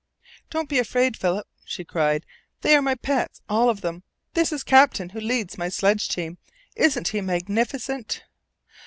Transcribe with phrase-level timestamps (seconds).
[0.49, 2.25] "Don't be afraid, Philip!" she cried.
[2.61, 4.01] "They are my pets all of them.
[4.33, 6.39] This is Captain, who leads my sledge team.
[6.75, 8.23] Isn't he magnificent?"